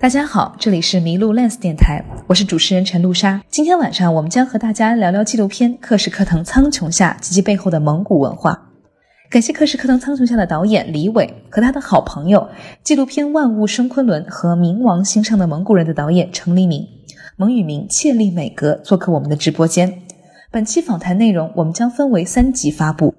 [0.00, 3.44] 大家好，这里是麋鹿 Lens 电台，我是主持人陈露莎。
[3.50, 8.70] 今天晚上我们将和大家聊聊纪录片《克什克腾苍穹下》及其背后的蒙古文化。
[9.28, 12.48] 感谢《克什克腾苍穹下》的导演李伟和他的好朋友
[12.82, 16.88] 纪录片《万物生昆仑》和《冥王星上的蒙古人》的导演程黎明、
[17.36, 20.00] 蒙语名切利美格做客我们的直播间。
[20.50, 23.14] 本期访谈内容我们将分为三集发布。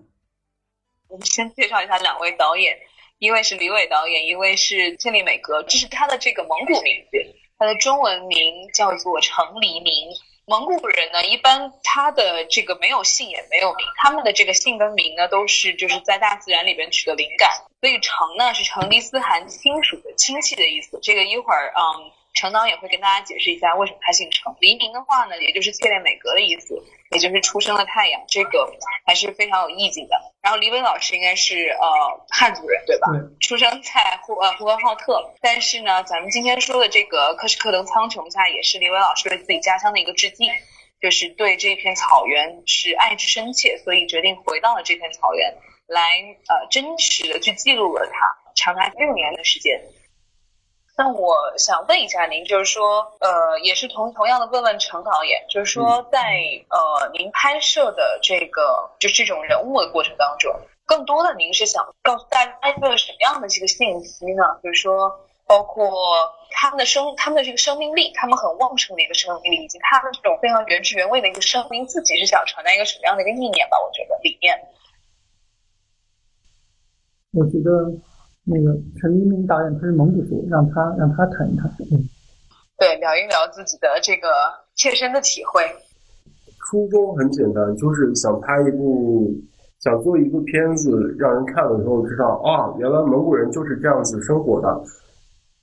[1.09, 2.73] 我们先介绍一下两位导演。
[3.21, 7.23] 一位是李伟导演，一位是千里美格，这是他的这个蒙古名字，
[7.59, 10.09] 他的中文名叫做程黎明。
[10.47, 17.47] 蒙古人呢，一般他的这个没有姓也没有名，他们的这个姓跟名呢，都是就是在大自然里边取得灵感。
[17.79, 22.11] 所以程呢是成吉思汗亲属的亲戚的意思，这个一会儿嗯。
[22.33, 24.55] 程导也会跟大家解释一下为什么他姓程。
[24.61, 26.81] 黎明的话呢，也就是切列美格的意思，
[27.11, 28.71] 也就是出生的太阳，这个
[29.05, 30.15] 还是非常有意境的。
[30.41, 33.07] 然后李伟老师应该是呃汉族人对吧？
[33.41, 40.49] 出生在呼呃呼和浩特，但是呢，咱们今天说的这个克什克腾苍穹下，也是李伟老师对自己家乡的一个致敬，
[41.01, 45.53] 就是对这片草原是爱之深切，所以决定回到了这片草原，
[45.87, 46.01] 来
[46.47, 49.81] 呃真实的去记录了它长达六年的时间。
[51.01, 56.19] 那我想问一下您，就是说，呃，也是同同样的问问陈导演，就是说，在
[56.69, 60.53] 呃您拍摄的这个就这种人物的过程当中，
[60.85, 64.43] 更多的您是想告诉大家一个什么样的这个信息呢？
[64.61, 65.91] 就是说，包括
[66.51, 73.77] 他们的生，他们的这个生命力，他们很旺盛的一个生命力，以及他们这种非常原汁原味的一个生命，自己是想传达一个什么样的一个意念吧？
[73.83, 74.55] 我觉得理念。
[77.31, 78.10] 我觉得。
[78.43, 81.69] 那个陈黎明导演他是蒙古族，让他让他谈一谈。
[81.91, 82.01] 嗯，
[82.77, 84.27] 对，聊一聊自己的这个
[84.75, 85.61] 切身的体会。
[86.65, 89.31] 初衷很简单，就是想拍一部，
[89.79, 94.83] 想做一部片子，让人看了之后知道啊，原来蒙古人就是这样子生活的。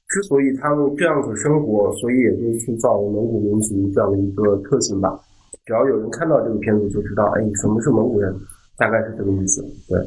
[0.08, 5.18] 之所以他们这样子生活，所以也就塑造了蒙古民族这样的一个特性吧。
[5.66, 8.34] 只要有人看到这个片子，就知道哎，什么是蒙古人，
[8.76, 9.62] 大概是这个意思。
[9.88, 9.98] 对。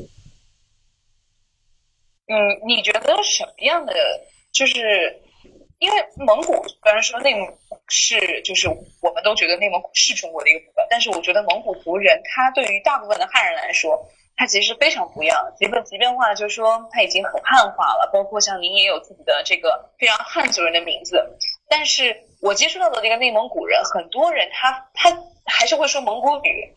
[2.32, 3.94] 嗯，你觉得什么样的？
[4.54, 5.22] 就是
[5.80, 7.46] 因为蒙古，虽然说内蒙
[7.90, 8.70] 是，就是
[9.02, 14.00] 我们都觉得内蒙古是中国的一个部分，但是我觉得蒙古族人他对于大部分的汉人来说，
[14.38, 15.54] 他其实非常不一样。
[15.58, 21.38] 即便即便话，就是说他已经很汉化了，包括像您也有自己的这个非常汉族人的名字，
[21.68, 26.74] 但是我接触到的这个内蒙古人，很多人他他还是会说蒙古语。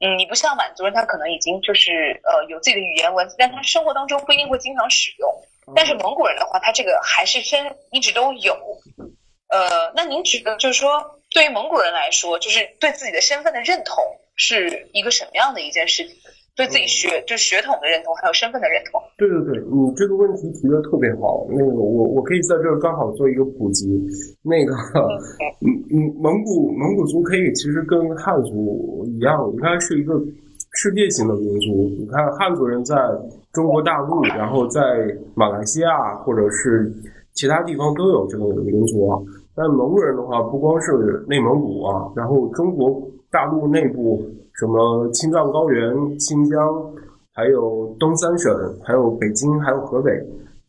[0.00, 5.30] 嗯，你不像满族人，他可能已经就是呃有自己的语言文字，但他生活当中不一定会经常使用。
[5.74, 8.54] 但是蒙古人的话，他这个还是真一直都有。
[9.48, 14.04] 呃，那您觉得就是说，对于蒙古人来说，就是对自己的身份的认同
[14.36, 16.16] 是一个什么样的一件事情？
[16.56, 19.00] 对自己血就血统的认同，还有身份的认同。
[19.18, 21.44] 对对对，你这个问题提的特别好。
[21.50, 24.00] 那个我我可以在这儿刚好做一个普及。
[24.40, 24.72] 那个，
[25.66, 30.14] 嗯嗯，蒙古蒙古族可以其实跟汉族一样，应该是一个
[30.74, 31.90] 世界性的民族。
[31.98, 32.94] 你看汉族人在
[33.52, 34.80] 中国大陆，然后在
[35.34, 36.92] 马来西亚或者是
[37.32, 39.18] 其他地方都有这个民族啊。
[39.56, 40.92] 但蒙古人的话，不光是
[41.26, 44.24] 内蒙古啊，然后中国大陆内部。
[44.54, 46.58] 什么青藏高原、新疆，
[47.32, 48.52] 还有东三省，
[48.84, 50.12] 还有北京，还有河北，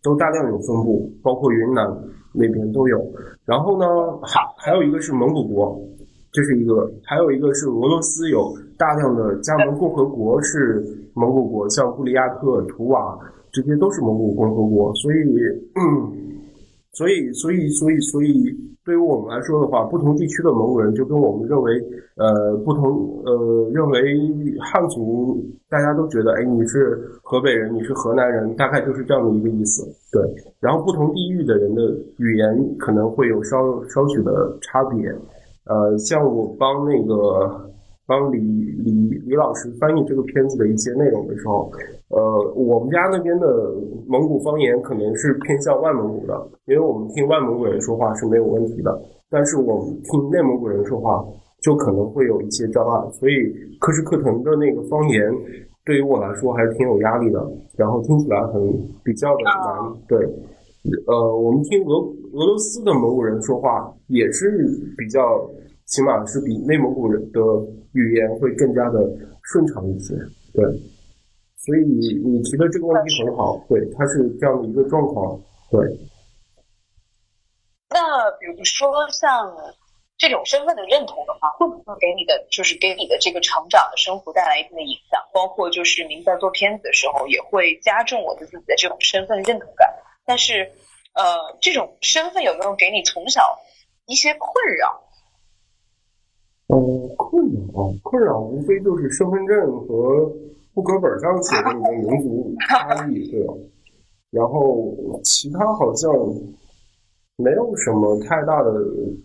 [0.02, 1.88] 都大量有分布，包括云南
[2.34, 3.00] 那边都有。
[3.46, 3.86] 然后呢，
[4.24, 5.80] 还还有一个是蒙古国，
[6.32, 6.74] 这是一个；
[7.04, 13.16] 还有一个是俄罗斯，有大量的加盟共和国是蒙古国，像布里亚特、图瓦，
[13.52, 14.92] 这些都是蒙古共和国。
[14.96, 15.16] 所以，
[16.92, 18.75] 所以，所以，所以，所以。
[18.86, 21.74] 对于我们来说的话，不同地区的蒙古人就跟我们认为，
[22.16, 24.00] 呃，不同，呃，认为
[24.62, 29.84] 汉族，大家都觉得，哎，你是河北人，你是河南人，大概就是这样的一个意思。
[30.12, 30.22] 对，
[30.60, 31.82] 然后不同地域的人的
[32.20, 35.10] 语言可能会有稍稍许的差别。
[35.66, 37.74] 呃，像我帮那个。
[38.08, 38.92] 帮李李
[39.26, 41.72] 李老师翻译这个片子的一些内容的时候，
[42.10, 43.74] 呃，我们家那边的
[44.08, 51.26] 蒙古方言可能是偏向外蒙古的，因为我们听外蒙古人说话是没有问题的，但是我们听内蒙古人说话
[51.62, 55.22] 就可能会有一些障碍，所以克什克腾的那个方言
[55.84, 57.44] 对于我来说还是挺有压力的，
[57.76, 58.62] 然后听起来很
[59.04, 59.94] 比较的难。
[60.08, 60.20] 对，
[61.08, 61.96] 呃，我们听俄
[62.34, 64.64] 俄罗斯的蒙古人说话也是
[64.96, 65.50] 比较。
[65.86, 67.40] 起码是比内蒙古人的
[67.94, 69.00] 语言会更加的
[69.44, 70.14] 顺畅一些，
[70.54, 70.64] 对。
[71.58, 75.40] 所以你提的这个问题很好，对，它是这样的一个状况，
[75.72, 75.80] 对。
[77.90, 79.56] 那比如说像
[80.18, 85.22] 这种身份的认同的话，会不会给你的就是给你的这个成长的生活带来一定的影响？
[85.34, 89.88] 包括就是您在做片子的时候，也会加重我的自己的这种身份认同感。
[90.26, 90.72] 但是。
[91.16, 93.58] 呃，这种身份有没有给你从小
[94.06, 95.02] 一些困扰？
[96.68, 96.78] 嗯，
[97.16, 100.26] 困扰，困扰无非就是身份证和
[100.74, 103.54] 户口本上写的你的民族差异，对吧？
[104.32, 106.12] 然后其他好像
[107.38, 108.74] 没有什么太大的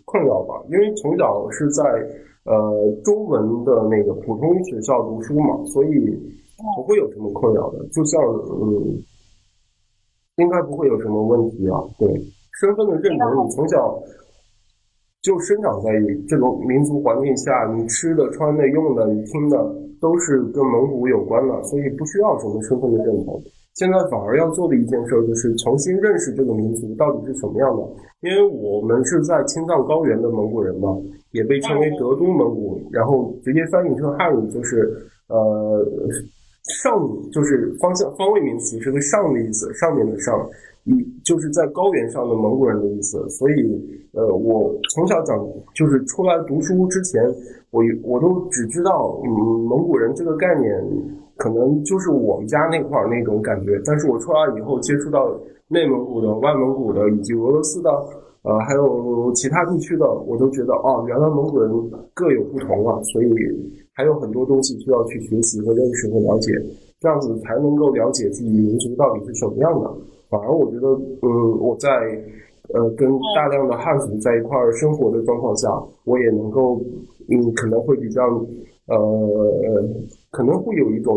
[0.05, 1.83] 困扰吧，因为从小是在
[2.45, 5.89] 呃中文的那个普通学校读书嘛，所以
[6.75, 7.85] 不会有什么困扰的。
[7.89, 9.03] 就像嗯。
[10.37, 11.77] 应该不会有什么问题啊。
[11.99, 12.07] 对
[12.59, 14.01] 身份的认同，你从小
[15.21, 15.91] 就生长在
[16.27, 19.57] 这种民族环境下，你吃的、穿的、用的、你听的
[19.99, 23.41] 都是跟蒙古有关的，所以不需要什么身份的认同。
[23.75, 27.83] 现在反而要做的一件事就是重新认识这个民族到底是什么样的。
[28.21, 30.97] 因为我们是在青藏高原的蒙古人嘛，
[31.31, 34.91] 也被称为德都蒙古，然后直接翻译成汉语就是
[35.27, 35.85] 呃。
[36.63, 36.93] 上
[37.31, 40.47] 就是方向方位名词，是个上的意思，上面的上，
[40.83, 40.93] 一
[41.23, 43.27] 就是在高原上的蒙古人的意思。
[43.29, 43.53] 所以，
[44.13, 45.37] 呃，我从小讲
[45.73, 47.23] 就是出来读书之前，
[47.71, 49.29] 我我都只知道，嗯，
[49.65, 50.71] 蒙古人这个概念，
[51.37, 53.81] 可能就是我们家那块儿那种感觉。
[53.83, 55.35] 但是我出来以后，接触到
[55.67, 57.89] 内蒙古的、外蒙古的以及俄罗斯的，
[58.43, 61.71] 呃，还有其他地区的，我都觉得，哦，原来蒙古人
[62.13, 63.29] 各有不同啊，所以。
[63.93, 66.51] 还有很多东西需要去学习和认识和了解，
[66.99, 69.91] 这样子才能够了解自己民族到底是什么样的。
[70.29, 70.87] 反而我觉得，
[71.21, 71.87] 嗯，我在
[72.73, 75.69] 呃跟大量的汉族在一块儿生活的状况下，
[76.05, 76.81] 我也能够，
[77.29, 78.23] 嗯，可能会比较，
[78.87, 78.97] 呃，
[80.31, 81.13] 可能会有一种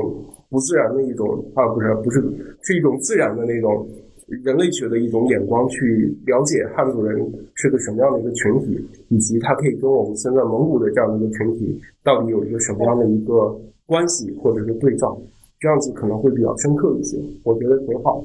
[0.50, 2.20] 不自然的一种啊，不是不是，
[2.60, 3.86] 是一种自然的那种。
[4.26, 7.16] 人类学的一种眼光去了解汉族人
[7.54, 8.78] 是个什么样的一个群体，
[9.08, 13.54] 以及他可以跟我们现在蒙古的这样的一个群体到底有一个什么样的一个
[13.86, 15.16] 关系或者是对照，
[15.60, 18.24] 这样子可能会比较深刻一些，我觉得挺好，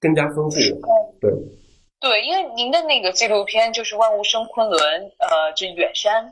[0.00, 0.56] 更加丰富。
[1.20, 1.32] 对，
[2.00, 4.78] 对，因为您的那个纪录片就是《万物生昆仑》，
[5.18, 6.30] 呃，这远山。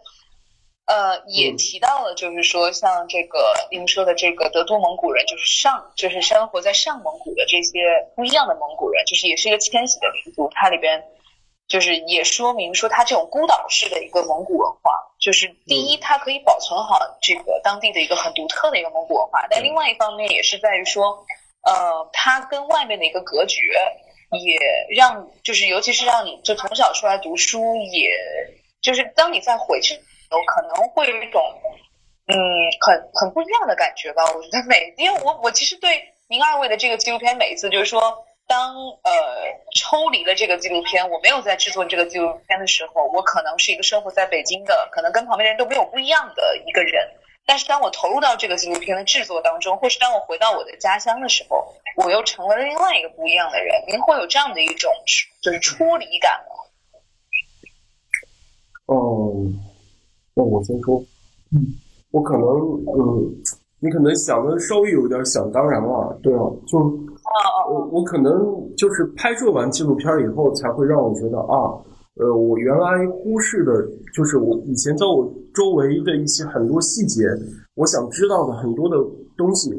[0.91, 7.79] 呃，也提到了，就是说，像这个您说的这个德都蒙古人，就是上，就是生活在上蒙古的这些
[8.17, 10.51] 不一样的蒙古人，就是也是一个迁徙的民族。
[10.53, 11.01] 它里边
[11.69, 14.91] 就是也说明说，它这种孤岛式的一个蒙古文化，
[15.21, 21.25] 就是第一，它可以保存好这个当地的一个很独特的一个蒙古文化；但另外一方面，也是在于说，
[21.63, 23.61] 呃，它跟外面的一个隔绝，
[24.43, 24.59] 也
[24.97, 28.11] 让就是尤其是让你就从小出来读书，也
[28.83, 29.97] 就是当你再回去。
[30.31, 31.43] 有可能会有一种，
[32.27, 32.37] 嗯，
[32.81, 34.23] 很很不一样的感觉吧。
[34.33, 38.01] 我觉得每，因为我我其实对您二位的这个纪录片，每一次就是说，
[38.47, 39.13] 当呃
[39.75, 47.09] 抽离了这个纪录片，我没有在制作这个纪录片的时候，我可能是一个生活在北京的，可能跟旁边人都没有不一样的一个人。
[47.47, 53.83] 但是当我投入到这个纪录片的制作当中，或是当我回到我的家乡的时候，我又成为了另外一个不一样的人。
[53.89, 54.93] 您会有这样的一种
[55.43, 56.55] 就是出离感吗？
[58.87, 59.33] 哦。
[60.41, 60.99] 那我先说，
[61.53, 61.61] 嗯，
[62.13, 62.47] 我可能，
[62.97, 63.31] 嗯，
[63.79, 66.79] 你可能想的稍微有点想当然了，对啊，就，
[67.71, 68.33] 我我可能
[68.75, 71.77] 就是拍摄完纪录片以后，才会让我觉得啊，
[72.17, 77.25] 呃，我原来忽视的，就是我以前在我周围的一些很多细节，
[77.75, 78.97] 我想知道的很多的
[79.37, 79.71] 东西，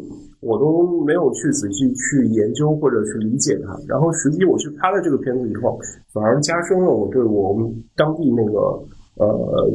[0.41, 5.80] 我都没有去仔细去研究或者去理解它，然后实际我去拍了这个片子以后，
[6.13, 8.80] 反而加深了我对我们当地那个。
[9.25, 9.72] 呃，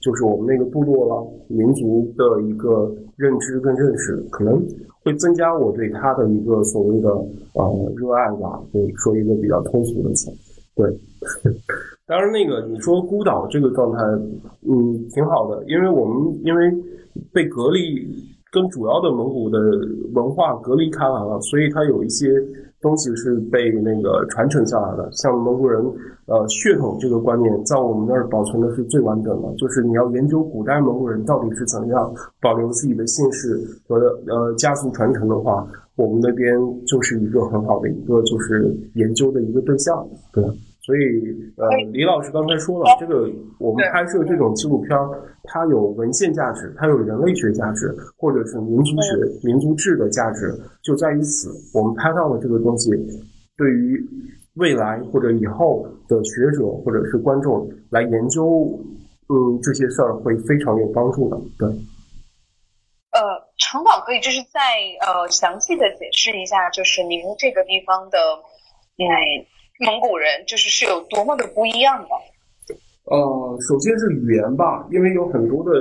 [0.00, 4.62] 就是我们那个部落了民族的一个认知跟认识，可能
[5.02, 7.08] 会增加我对他的一个所谓的
[7.54, 8.60] 呃热爱吧。
[8.72, 10.30] 对，说一个比较通俗的词。
[10.74, 10.86] 对，
[12.06, 13.98] 当然那个你说孤岛这个状态，
[14.68, 16.70] 嗯，挺好的，因为我们因为
[17.32, 18.06] 被隔离，
[18.50, 19.58] 跟主要的蒙古的
[20.14, 22.28] 文化隔离开来了，所以它有一些。
[22.82, 25.84] 东西是被那个传承下来的，像蒙古人，
[26.24, 29.54] 呃，血统这个观念在我们那儿保存的是最完整的。
[29.56, 40.42] 就是你要研究古代蒙古人到底是怎样保留自己的姓氏和呃家族传承的话，我们那边就是一个很好的一个就是研究的一个对象，对。
[40.90, 41.00] 所以，
[41.56, 43.30] 呃，李老师刚才说了，这个
[43.60, 44.98] 我们拍摄这种纪录片，
[45.44, 51.48] 它有文献价值，它有人类学价值，或者是民族学、民族志的价值，就在于此。
[51.72, 52.90] 我们拍到了这个东西，
[53.56, 54.04] 对于
[54.54, 58.76] 未来或者以后的学者或者是观众来研究，
[59.28, 61.36] 嗯，这些事儿会非常有帮助的。
[61.56, 61.68] 对。
[61.68, 63.20] 呃，
[63.58, 64.58] 程导可以就是再
[65.06, 68.18] 呃详细的解释一下，就是您这个地方的，
[68.98, 69.06] 嗯。
[69.80, 72.08] 蒙古人就是是有多么的不一样的。
[73.06, 75.72] 呃，首先是语言吧，因为有很多的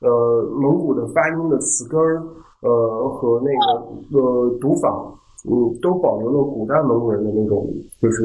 [0.00, 2.22] 呃蒙古的发音的词根儿，
[2.62, 4.88] 呃和那个呃读法，
[5.50, 7.68] 嗯，都保留了古代蒙古人的那种
[8.00, 8.24] 就是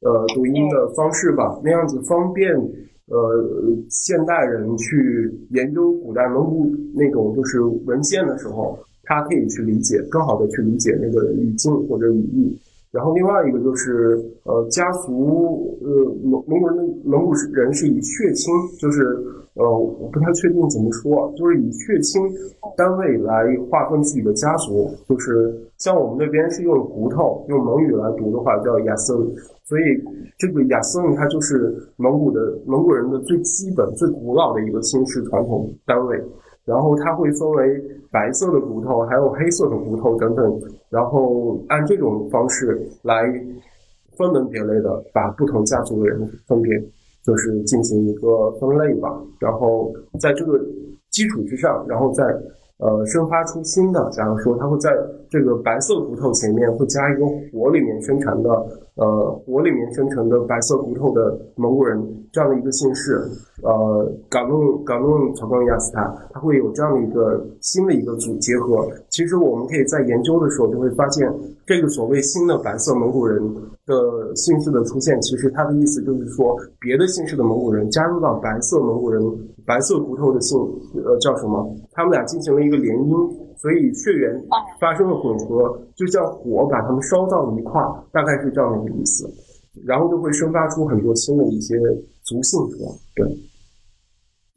[0.00, 2.56] 呃读音的方式吧，那样子方便
[3.08, 3.44] 呃
[3.90, 12.58] 现代人去研究古代蒙古那种就是文献的时候，他可以去理解，更好的去理解那个语境或者语义。
[12.94, 15.88] 然后另外一个就是呃家族呃
[16.22, 19.02] 蒙蒙古人的蒙古人是以血亲，就是
[19.54, 22.22] 呃我不太确定怎么说，就是以血亲
[22.76, 29.16] 单位来划分自己的家族，就是像我们那边是用骨头，用蒙语来读的话叫亚森，
[29.64, 29.82] 所以
[30.38, 36.22] 这个亚森它就是蒙古的蒙古人的最基本、最古老的一个姓氏传统单位。
[36.64, 43.22] 然后它会分为白色的骨头，还有黑色的骨头等等，然后按这种方式来
[44.16, 46.72] 分门别类的把不同家族的人分别
[47.22, 49.20] 就是进行一个分类吧。
[49.40, 50.58] 然后在这个
[51.10, 52.24] 基础之上，然后再
[52.78, 54.08] 呃生发出新的。
[54.10, 54.90] 假如说它会在
[55.28, 58.50] 这个白色骨头前面会加一个火里面生成的
[58.96, 62.00] 呃火里面生成的白色骨头的蒙古人
[62.32, 63.20] 这样的一个姓氏。
[63.62, 68.86] 呃，冈弄冈弄草冈亚斯塔，它会有这样的一个新的一个组结合。
[69.08, 71.32] 其实我们可以在研究的时候就会发现，
[71.64, 73.42] 这个所谓新的白色蒙古人
[73.86, 79.22] 的姓氏的出现，其实它的意思就是说，别的姓氏的蒙古人加入到白色蒙古人
[79.64, 80.58] 白色骨头的姓，
[81.02, 81.74] 呃，叫什么？
[81.92, 84.44] 他们俩进行了一个联姻，所以血缘
[84.80, 89.28] 发生了混合，就像火把他们烧到一块儿，大概是这样的一个意思。
[89.84, 91.74] 然后就会生发出很多新的一些
[92.22, 93.26] 族姓出来，对。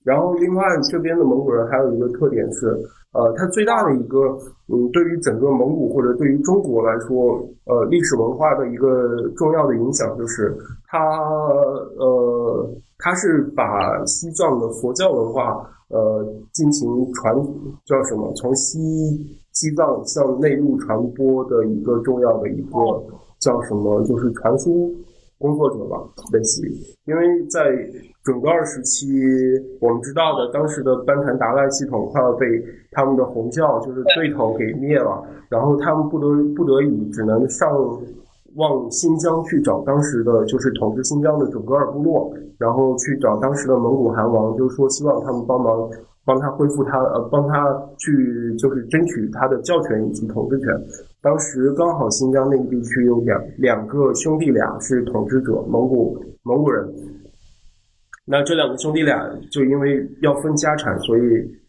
[0.04, 2.68] 然后，另外这边的蒙古人还有一个特点是，
[3.14, 4.38] 呃，它最大的一个，
[4.68, 10.56] 嗯，对于整个蒙古或者对于中国来说，呃，历史文化的一个重要的影响就是，
[10.88, 11.00] 它，
[11.98, 17.36] 呃，它是把西藏的佛教文化，呃，进行传，
[17.86, 18.32] 叫什么？
[18.34, 18.80] 从西
[19.54, 23.04] 西藏向内陆传播的一个重要的一个
[23.40, 24.04] 叫什么？
[24.04, 24.94] 就是传输。
[25.40, 26.04] 工作者吧，
[26.34, 26.74] 类似于，
[27.06, 27.62] 因为在
[28.24, 29.06] 准噶尔时期，
[29.80, 32.48] 我们知道的，当时的班禅达赖系统快要被
[32.90, 36.26] 他们的红教就是对头给灭了，然后他们不得
[36.56, 37.70] 不得已只能上
[38.58, 45.90] 往新疆去找当时的就是统治新疆的准噶尔部落，然后去找当时的蒙古汗王，就是说希望他们帮忙
[46.26, 50.68] 帮他恢复他呃帮他去就是争取他的教权以及统治权。
[51.22, 56.86] 当时刚好新疆那个地区有两两个兄弟俩是统治者，蒙古蒙古人。
[58.26, 61.22] 那这两个兄弟俩就因为要分家产，所以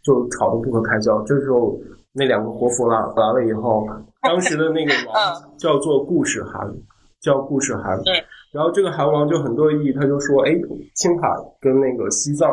[0.02, 1.22] 就吵得不可开交。
[1.22, 1.78] 这时候
[2.12, 3.86] 那两个活佛了来了以后，
[4.22, 5.16] 当时的那个王
[5.58, 6.68] 叫做顾世汗，
[7.20, 7.98] 叫顾世汗。
[8.52, 10.52] 然后这个韩王就很乐意，他就说：“哎，
[10.94, 11.28] 青海
[11.60, 12.48] 跟那个西藏、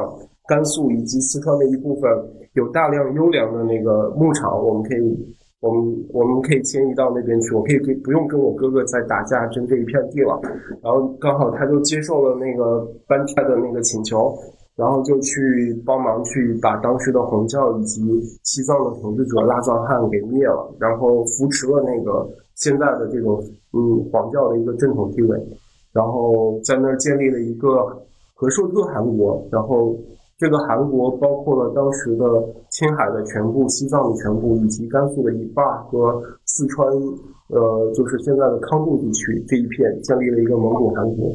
[0.48, 2.12] 甘肃以及四川的一部分
[2.53, 10.39] 有大量优良的那个牧场，我们可以。”我们我们可以迁移到那边去，我可以不不用跟我哥哥再打架争这一片地了。
[10.84, 14.38] 然后刚好他就接受了那个班泰的那个请求，
[14.75, 18.01] 然后就去帮忙去把当时的红教以及
[18.44, 25.38] 西藏的统治者拉藏汗给灭了，然后扶持了那个现在的这种嗯黄教的一个正统地位，
[25.94, 27.86] 然后在那儿建立了一个
[28.34, 29.96] 和硕特汗国，然后。
[30.38, 32.25] 这个韩国包括了当时的
[32.70, 36.86] 青海的全部、西藏的全部，以及甘肃的一半和四川，
[37.48, 41.29] 呃，就是现在的康定地区这一片，建立了一个蒙古汗国，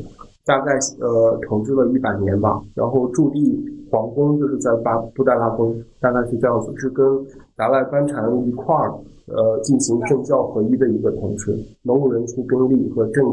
[0.44, 2.60] 大概呃统治了一百年吧。
[2.74, 3.58] 然后驻地
[3.90, 7.06] 皇宫就是在巴布达拉宫，大概是这样子，是跟
[7.56, 8.92] 达赖班禅一块儿
[9.26, 13.32] 呃进行政教合一的一个统治，蒙古人出兵力和政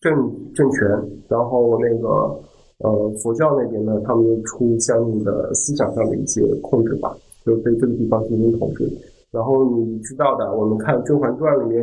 [0.00, 0.88] 政政权，
[1.28, 2.38] 然后那个。
[2.80, 7.10] 呃，佛教那边呢，他们出相应的思想上的一些控制吧，
[7.42, 8.86] 就对这个地方进行统治。
[9.32, 11.82] 然后你知道的，我们看《甄嬛传》里面，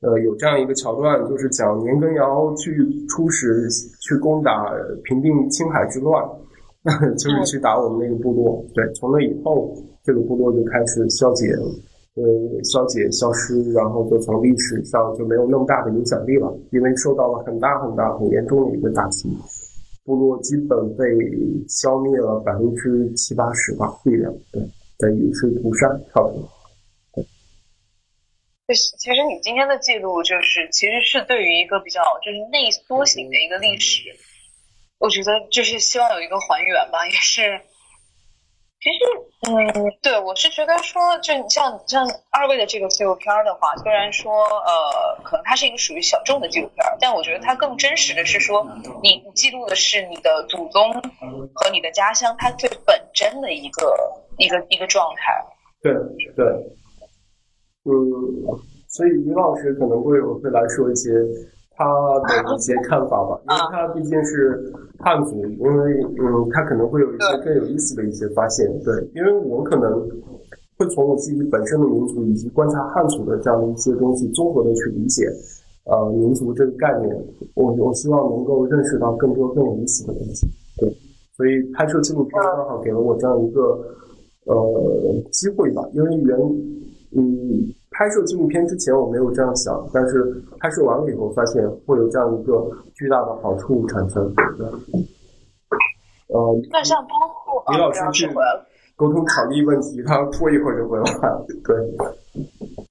[0.00, 2.72] 呃，有这样一个桥段，就是讲年羹尧去
[3.06, 3.68] 出使
[4.00, 4.72] 去攻打
[5.04, 6.24] 平定青海之乱，
[7.18, 8.64] 就是去打我们那个部落。
[8.74, 11.52] 对，从那以后，这个部落就开始消解，
[12.16, 12.24] 呃，
[12.64, 19.28] 消解消失，然后就从历史上就没有那么大的影响力了，因为受到了很大很大很严重的一个打击。
[20.06, 21.04] 部落基本被
[21.68, 24.62] 消灭了百分之七八十吧，力量对，
[24.98, 26.48] 等于是屠杀差不多。
[28.70, 34.14] 对，其实你今天的记录就是，其实是对于一个比较就是内缩型的一个历史，
[35.00, 37.60] 我觉得就是希望有一个还原吧，也是。
[38.80, 38.98] 其实，
[39.50, 48.64] 嗯，对，我是觉得说，就像像二位的这个纪录片的话，虽然说，呃，可能它是一个属于小众的纪录片，但我觉得它更真实的是说，
[49.02, 50.92] 你记录的是你的祖宗
[51.54, 55.44] 和你的家乡，它最本真的一个一个一个状态。
[55.82, 55.92] 对
[56.36, 56.46] 对，
[57.84, 57.92] 嗯，
[58.88, 61.10] 所以于老师可能会会来说一些。
[61.82, 61.86] 他
[62.28, 68.68] 的一些看法吧，因为他毕竟是汉族，因为嗯，他可能会有一些更有意思的一些发现。
[68.84, 70.06] 对，因为我可能
[70.76, 75.24] 会从我自己本身的民族以及观察汉族的这样的一些东西，综合的去理解
[75.86, 77.16] 呃民族这个概念。
[77.54, 80.46] 我我希望能够认识到更多更有意思的东西。
[80.76, 80.94] 对，
[81.34, 83.80] 所以拍摄纪录片刚好给了我这样一个
[84.44, 84.54] 呃
[85.32, 86.38] 机会吧，因为原
[87.16, 87.74] 嗯。
[87.92, 90.22] 拍摄纪录片之前我没有这样想，但是
[90.60, 94.32] 拍摄完了以后发现会有这样一个巨大的好处产生。
[94.56, 94.64] 对，
[96.28, 98.32] 呃，那像包括李老师去
[98.94, 101.44] 沟通场地问题，他过一会儿就回来了。
[101.64, 101.76] 对。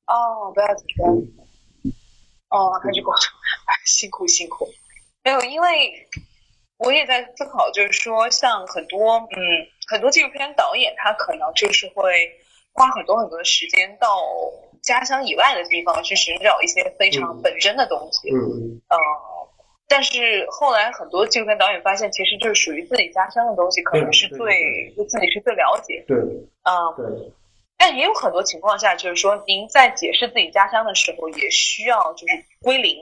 [0.05, 1.07] 哦，不要紧张。
[2.49, 3.21] 哦，还是沟通，
[3.87, 4.67] 辛苦辛苦。
[5.23, 5.67] 没有，因为
[6.77, 9.39] 我也在思考，就是说，像很多嗯
[9.89, 12.29] 很多纪录片导演，他可能就是会
[12.79, 14.07] 花很多很多的时间到。
[14.81, 18.97] 家乡以外的地方去寻找一些非常本真的东西，嗯，呃，
[19.89, 26.17] 但是后来很多纪录片导演发现，其实就是属于自己家乡的东西，可能是最对自己是最了解，对，
[26.63, 27.05] 啊，对。
[27.77, 32.95] 但也有很多情况下，就是说您在解释自己家乡的时候，也需要就是归零，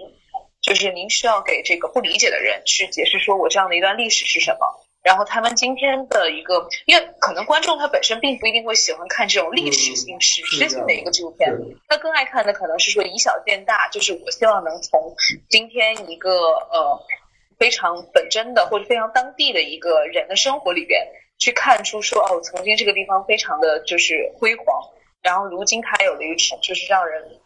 [0.61, 4.86] 就是您需要给这个不理解的人去解释，说我这样的一段历史是什么。
[5.07, 11.49] 然后他们今天的一个，因为可能观众他本身并不一定会喜欢看这种历史性、史诗性的一个纪录片，
[11.87, 15.15] 他更爱看的可能是说以小见大，就是我希望能从
[15.47, 16.29] 今天一个
[16.73, 16.99] 呃
[17.57, 21.07] 非常本真的或者非常当地的一个人的生活里边
[21.39, 24.65] 去看出说哦，曾经这个地方非常的就是辉煌，
[25.21, 27.39] 然后如今它有了一种就是让人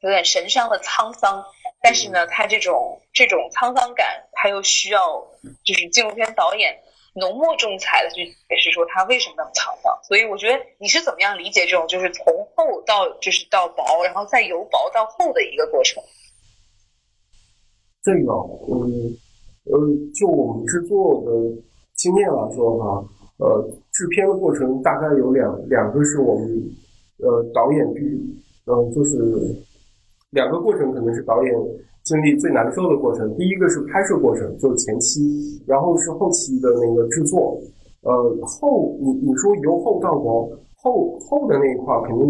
[0.00, 1.44] 有点神伤的沧桑。
[1.80, 5.24] 但是呢，他这种这种沧桑感，他又需要
[5.64, 6.76] 就是纪录片导演
[7.14, 9.98] 浓墨重彩的去解释说他为什么那么沧桑。
[10.02, 16.02] 所以我觉得你是怎么样理解这种就是从厚到就是到薄，然后再由薄到厚的一个过程？
[18.02, 18.32] 这个，
[18.70, 19.16] 嗯，
[19.64, 19.78] 呃，
[20.14, 21.32] 就我们制作的
[21.96, 23.04] 经验来说哈，
[23.38, 26.48] 呃，制片的过程大概有两两个是我们
[27.18, 28.00] 呃导演必
[28.66, 29.64] 嗯就是。
[30.32, 31.54] 两个过程可能是导演
[32.08, 33.36] 经历最难受的过程。
[33.36, 37.60] 第一个是拍摄过程，就是前期，然后是后期的那个制作。
[38.00, 38.12] 呃，
[38.46, 42.24] 后你你说由后到光，后后的那一块肯定，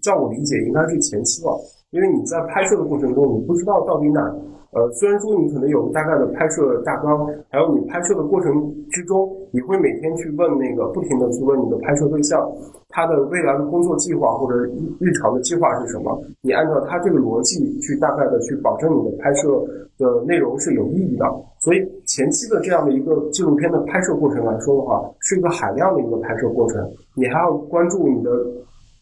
[0.00, 1.52] 照我理解应该是前期了，
[1.90, 4.34] 因为你在拍摄的过程中，你不知道到底哪。
[4.70, 8.52] 呃，虽然说你可能有大概的拍摄大纲，还有你拍摄的过程
[8.90, 12.46] 之中，你会每天去问那个不停的去问你的拍摄对象，
[12.90, 14.58] 他的未来的工作计划或者
[15.00, 16.20] 日常的计划是什么？
[16.42, 19.64] 你按照他这个逻辑去大概的去保证你的拍摄
[19.96, 21.24] 的内容是有意义的。
[21.60, 28.30] 所以前期的这样的一个纪录片的拍摄过程来说的话，是一个海量的一个拍摄过程，你还要关注你的。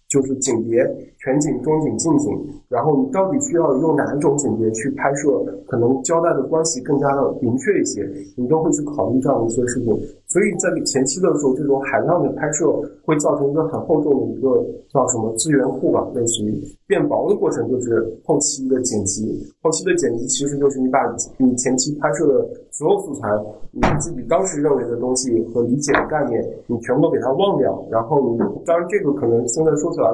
[0.08, 0.78] 就是景别，
[1.26, 2.30] 全景、中景、近景，
[2.68, 9.92] 然后你到底需要用哪一种景别去拍摄，可能交代的关系更加的明确一些，你都会去考虑这样的一些事情。
[10.28, 12.70] 所以在你前期的时候，这种海量的拍摄
[13.04, 19.26] 会造成一个很厚重的一个叫什么资源库吧，类似于变薄的过程，就是后期的剪辑。
[19.60, 20.98] 后期的剪辑其实就是你把
[21.38, 23.28] 你前期拍摄的所有素材，
[23.72, 30.06] 你自己当时认为的东西和理解的概念，你全部给它忘掉，然后你当然这个可能现在说起来。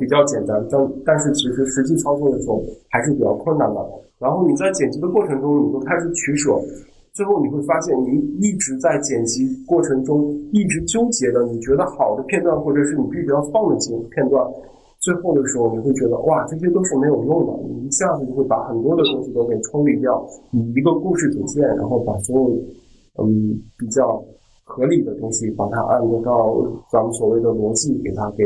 [0.00, 3.80] 比较简单，但但是其实实际操作的时候还是比较困难的。
[4.18, 6.54] 然后你在剪辑的过程中，你会开始取舍，
[7.12, 14.46] 最后你会发现，你一直在剪辑过程中一直纠结的，你觉得好的片段，或者是你必须要放的几片段，
[15.00, 22.56] 最后的时候你会觉得哇，这些都是没有用的，你一下子就会把很多的东西都给抽离掉，以一个故事主线，然后把所有
[23.18, 24.22] 嗯比较
[24.62, 26.56] 合理的东西，把它按照
[26.92, 28.44] 咱们所谓的逻辑给它给。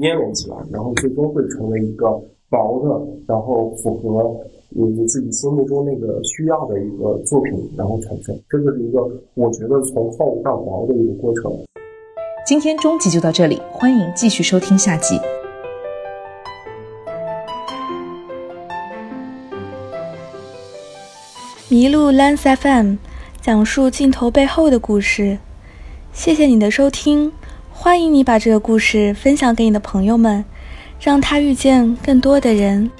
[0.00, 2.08] 粘连起来，然后最终会成为一个
[2.48, 2.88] 薄的，
[3.26, 4.36] 然后符合
[4.70, 8.38] 你自己心目中那个需要的一个作品，然后产生。
[8.48, 9.00] 这就是一个
[9.34, 11.52] 我觉得从厚到薄的一个过程。
[12.46, 15.18] 今天终极就到这里，欢迎继续收听下集。
[21.68, 22.94] 麋鹿 Lens FM
[23.42, 25.38] 讲述镜头背后的故事。
[26.12, 27.32] 谢谢你的收听。
[27.80, 30.44] 欢迎你把这个故事分享给你的朋友们，
[31.00, 32.90] 让他遇见更多的人。